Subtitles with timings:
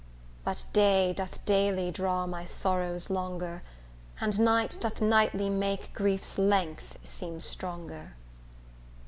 [0.43, 3.61] But day doth daily draw my sorrows longer,
[4.19, 8.15] And night doth nightly make grief's length seem stronger.